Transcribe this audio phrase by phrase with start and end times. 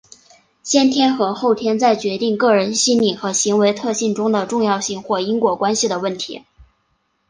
[0.63, 6.41] 先天与后天在决定个人心理和行为特性中的重要性或因果关系的问题。